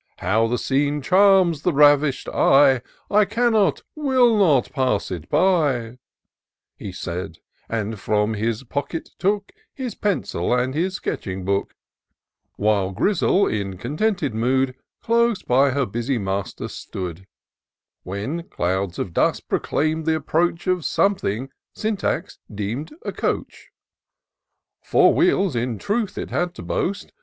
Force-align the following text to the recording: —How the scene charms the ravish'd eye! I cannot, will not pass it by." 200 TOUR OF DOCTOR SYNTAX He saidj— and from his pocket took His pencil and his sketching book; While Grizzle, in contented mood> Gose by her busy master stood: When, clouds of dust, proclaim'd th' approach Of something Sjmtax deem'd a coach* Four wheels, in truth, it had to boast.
—How 0.31 0.47
the 0.47 0.57
scene 0.57 1.03
charms 1.03 1.61
the 1.61 1.71
ravish'd 1.73 2.27
eye! 2.29 2.81
I 3.11 3.23
cannot, 3.25 3.83
will 3.93 4.35
not 4.35 4.71
pass 4.71 5.11
it 5.11 5.29
by." 5.29 5.67
200 5.69 5.75
TOUR 5.75 5.83
OF 5.83 5.89
DOCTOR 5.91 6.01
SYNTAX 6.09 6.77
He 6.77 7.11
saidj— 7.11 7.37
and 7.69 7.99
from 7.99 8.33
his 8.33 8.63
pocket 8.63 9.09
took 9.19 9.51
His 9.75 9.93
pencil 9.93 10.55
and 10.55 10.73
his 10.73 10.95
sketching 10.95 11.45
book; 11.45 11.75
While 12.55 12.93
Grizzle, 12.93 13.45
in 13.45 13.77
contented 13.77 14.33
mood> 14.33 14.73
Gose 15.05 15.43
by 15.45 15.69
her 15.69 15.85
busy 15.85 16.17
master 16.17 16.67
stood: 16.67 17.27
When, 18.01 18.49
clouds 18.49 18.97
of 18.97 19.13
dust, 19.13 19.47
proclaim'd 19.47 20.05
th' 20.07 20.15
approach 20.15 20.65
Of 20.65 20.83
something 20.83 21.51
Sjmtax 21.77 22.39
deem'd 22.51 22.91
a 23.05 23.11
coach* 23.11 23.69
Four 24.81 25.13
wheels, 25.13 25.55
in 25.55 25.77
truth, 25.77 26.17
it 26.17 26.31
had 26.31 26.55
to 26.55 26.63
boast. 26.63 27.11